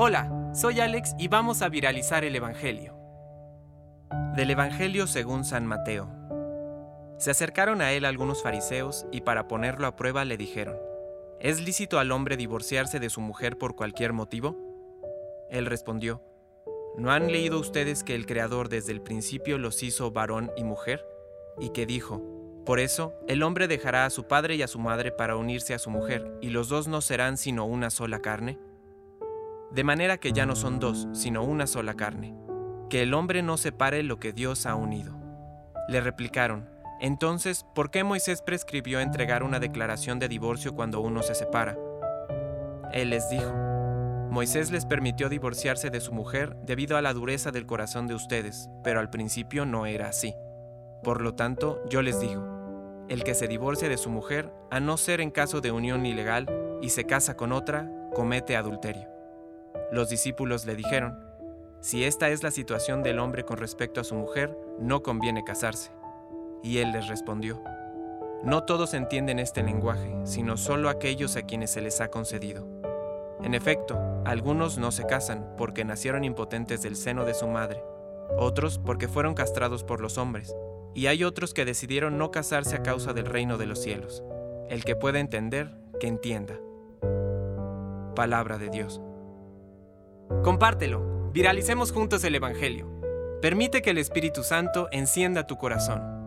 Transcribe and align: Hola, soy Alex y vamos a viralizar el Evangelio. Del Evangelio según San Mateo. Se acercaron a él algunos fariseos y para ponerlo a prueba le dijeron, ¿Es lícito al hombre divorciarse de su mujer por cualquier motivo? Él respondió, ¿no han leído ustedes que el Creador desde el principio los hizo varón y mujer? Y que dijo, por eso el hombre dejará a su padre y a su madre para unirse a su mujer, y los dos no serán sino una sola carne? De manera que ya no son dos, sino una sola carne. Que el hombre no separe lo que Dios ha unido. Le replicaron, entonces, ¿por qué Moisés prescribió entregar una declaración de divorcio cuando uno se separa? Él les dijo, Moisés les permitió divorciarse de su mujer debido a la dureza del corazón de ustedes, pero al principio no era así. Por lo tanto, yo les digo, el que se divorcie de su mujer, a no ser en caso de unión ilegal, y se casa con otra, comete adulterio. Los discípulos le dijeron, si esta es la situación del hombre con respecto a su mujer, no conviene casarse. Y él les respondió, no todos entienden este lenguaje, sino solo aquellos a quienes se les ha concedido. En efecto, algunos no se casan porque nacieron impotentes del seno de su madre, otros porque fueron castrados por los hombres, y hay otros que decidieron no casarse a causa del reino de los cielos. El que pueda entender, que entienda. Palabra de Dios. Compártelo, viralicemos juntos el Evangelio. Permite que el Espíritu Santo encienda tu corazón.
Hola, 0.00 0.52
soy 0.54 0.78
Alex 0.78 1.16
y 1.18 1.26
vamos 1.26 1.60
a 1.60 1.68
viralizar 1.68 2.24
el 2.24 2.36
Evangelio. 2.36 2.96
Del 4.36 4.52
Evangelio 4.52 5.08
según 5.08 5.44
San 5.44 5.66
Mateo. 5.66 6.08
Se 7.18 7.32
acercaron 7.32 7.82
a 7.82 7.90
él 7.90 8.04
algunos 8.04 8.44
fariseos 8.44 9.06
y 9.10 9.22
para 9.22 9.48
ponerlo 9.48 9.88
a 9.88 9.96
prueba 9.96 10.24
le 10.24 10.36
dijeron, 10.36 10.76
¿Es 11.40 11.60
lícito 11.60 11.98
al 11.98 12.12
hombre 12.12 12.36
divorciarse 12.36 13.00
de 13.00 13.10
su 13.10 13.20
mujer 13.20 13.58
por 13.58 13.74
cualquier 13.74 14.12
motivo? 14.12 14.56
Él 15.50 15.66
respondió, 15.66 16.22
¿no 16.96 17.10
han 17.10 17.32
leído 17.32 17.58
ustedes 17.58 18.04
que 18.04 18.14
el 18.14 18.24
Creador 18.24 18.68
desde 18.68 18.92
el 18.92 19.02
principio 19.02 19.58
los 19.58 19.82
hizo 19.82 20.12
varón 20.12 20.52
y 20.56 20.62
mujer? 20.62 21.04
Y 21.58 21.70
que 21.70 21.86
dijo, 21.86 22.22
por 22.64 22.78
eso 22.78 23.14
el 23.26 23.42
hombre 23.42 23.66
dejará 23.66 24.04
a 24.04 24.10
su 24.10 24.28
padre 24.28 24.54
y 24.54 24.62
a 24.62 24.68
su 24.68 24.78
madre 24.78 25.10
para 25.10 25.34
unirse 25.34 25.74
a 25.74 25.80
su 25.80 25.90
mujer, 25.90 26.38
y 26.40 26.50
los 26.50 26.68
dos 26.68 26.86
no 26.86 27.00
serán 27.00 27.36
sino 27.36 27.66
una 27.66 27.90
sola 27.90 28.20
carne? 28.20 28.60
De 29.70 29.84
manera 29.84 30.18
que 30.18 30.32
ya 30.32 30.46
no 30.46 30.56
son 30.56 30.80
dos, 30.80 31.08
sino 31.12 31.44
una 31.44 31.66
sola 31.66 31.94
carne. 31.94 32.34
Que 32.88 33.02
el 33.02 33.12
hombre 33.12 33.42
no 33.42 33.56
separe 33.56 34.02
lo 34.02 34.18
que 34.18 34.32
Dios 34.32 34.64
ha 34.64 34.74
unido. 34.74 35.14
Le 35.88 36.00
replicaron, 36.00 36.68
entonces, 37.00 37.64
¿por 37.74 37.90
qué 37.90 38.02
Moisés 38.02 38.42
prescribió 38.42 39.00
entregar 39.00 39.42
una 39.42 39.60
declaración 39.60 40.18
de 40.18 40.28
divorcio 40.28 40.74
cuando 40.74 41.00
uno 41.00 41.22
se 41.22 41.34
separa? 41.34 41.76
Él 42.92 43.10
les 43.10 43.28
dijo, 43.28 43.52
Moisés 44.30 44.70
les 44.70 44.84
permitió 44.84 45.28
divorciarse 45.28 45.90
de 45.90 46.00
su 46.00 46.12
mujer 46.12 46.56
debido 46.62 46.96
a 46.96 47.02
la 47.02 47.12
dureza 47.12 47.50
del 47.50 47.66
corazón 47.66 48.06
de 48.06 48.14
ustedes, 48.14 48.68
pero 48.82 49.00
al 49.00 49.10
principio 49.10 49.64
no 49.64 49.86
era 49.86 50.08
así. 50.08 50.34
Por 51.02 51.20
lo 51.20 51.34
tanto, 51.34 51.82
yo 51.88 52.02
les 52.02 52.20
digo, 52.20 53.06
el 53.08 53.22
que 53.22 53.34
se 53.34 53.48
divorcie 53.48 53.88
de 53.88 53.96
su 53.96 54.10
mujer, 54.10 54.52
a 54.70 54.80
no 54.80 54.96
ser 54.96 55.20
en 55.20 55.30
caso 55.30 55.60
de 55.60 55.72
unión 55.72 56.04
ilegal, 56.04 56.46
y 56.82 56.90
se 56.90 57.04
casa 57.04 57.36
con 57.36 57.52
otra, 57.52 57.90
comete 58.14 58.56
adulterio. 58.56 59.17
Los 59.92 60.08
discípulos 60.08 60.66
le 60.66 60.76
dijeron, 60.76 61.18
si 61.80 62.04
esta 62.04 62.28
es 62.28 62.42
la 62.42 62.50
situación 62.50 63.02
del 63.02 63.18
hombre 63.18 63.44
con 63.44 63.56
respecto 63.56 64.00
a 64.00 64.04
su 64.04 64.14
mujer, 64.14 64.56
no 64.78 65.02
conviene 65.02 65.44
casarse. 65.44 65.92
Y 66.62 66.78
él 66.78 66.92
les 66.92 67.08
respondió, 67.08 67.62
no 68.42 68.64
todos 68.64 68.94
entienden 68.94 69.38
este 69.38 69.62
lenguaje, 69.62 70.14
sino 70.24 70.56
solo 70.56 70.88
aquellos 70.88 71.36
a 71.36 71.42
quienes 71.42 71.70
se 71.70 71.80
les 71.80 72.00
ha 72.00 72.08
concedido. 72.08 72.66
En 73.42 73.54
efecto, 73.54 73.98
algunos 74.24 74.78
no 74.78 74.90
se 74.90 75.06
casan 75.06 75.54
porque 75.56 75.84
nacieron 75.84 76.24
impotentes 76.24 76.82
del 76.82 76.96
seno 76.96 77.24
de 77.24 77.34
su 77.34 77.46
madre, 77.46 77.82
otros 78.36 78.78
porque 78.78 79.08
fueron 79.08 79.34
castrados 79.34 79.84
por 79.84 80.00
los 80.00 80.18
hombres, 80.18 80.54
y 80.94 81.06
hay 81.06 81.24
otros 81.24 81.54
que 81.54 81.64
decidieron 81.64 82.18
no 82.18 82.30
casarse 82.30 82.76
a 82.76 82.82
causa 82.82 83.12
del 83.12 83.26
reino 83.26 83.56
de 83.56 83.66
los 83.66 83.80
cielos. 83.80 84.24
El 84.68 84.84
que 84.84 84.96
pueda 84.96 85.20
entender, 85.20 85.70
que 86.00 86.08
entienda. 86.08 86.54
Palabra 88.14 88.58
de 88.58 88.68
Dios. 88.68 89.00
Compártelo, 90.42 91.30
viralicemos 91.32 91.92
juntos 91.92 92.24
el 92.24 92.34
Evangelio. 92.34 92.86
Permite 93.40 93.82
que 93.82 93.90
el 93.90 93.98
Espíritu 93.98 94.42
Santo 94.42 94.88
encienda 94.92 95.46
tu 95.46 95.56
corazón. 95.56 96.17